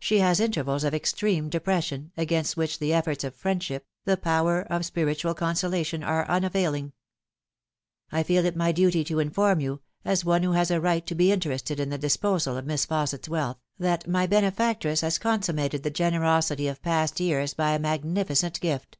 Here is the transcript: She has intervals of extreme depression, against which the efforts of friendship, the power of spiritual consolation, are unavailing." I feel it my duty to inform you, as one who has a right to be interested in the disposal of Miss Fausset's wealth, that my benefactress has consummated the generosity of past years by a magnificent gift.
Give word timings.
She 0.00 0.18
has 0.18 0.40
intervals 0.40 0.82
of 0.82 0.94
extreme 0.94 1.48
depression, 1.48 2.10
against 2.16 2.56
which 2.56 2.80
the 2.80 2.92
efforts 2.92 3.22
of 3.22 3.36
friendship, 3.36 3.86
the 4.04 4.16
power 4.16 4.62
of 4.62 4.84
spiritual 4.84 5.32
consolation, 5.32 6.02
are 6.02 6.26
unavailing." 6.26 6.92
I 8.10 8.24
feel 8.24 8.44
it 8.46 8.56
my 8.56 8.72
duty 8.72 9.04
to 9.04 9.20
inform 9.20 9.60
you, 9.60 9.80
as 10.04 10.24
one 10.24 10.42
who 10.42 10.54
has 10.54 10.72
a 10.72 10.80
right 10.80 11.06
to 11.06 11.14
be 11.14 11.30
interested 11.30 11.78
in 11.78 11.90
the 11.90 11.98
disposal 11.98 12.56
of 12.56 12.66
Miss 12.66 12.84
Fausset's 12.84 13.28
wealth, 13.28 13.60
that 13.78 14.08
my 14.08 14.26
benefactress 14.26 15.02
has 15.02 15.18
consummated 15.20 15.84
the 15.84 15.88
generosity 15.90 16.66
of 16.66 16.82
past 16.82 17.20
years 17.20 17.54
by 17.54 17.74
a 17.74 17.78
magnificent 17.78 18.58
gift. 18.60 18.98